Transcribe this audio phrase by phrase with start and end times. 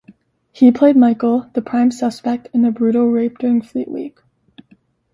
[0.51, 4.17] He played Michael, the prime suspect in a brutal rape during Fleet Week.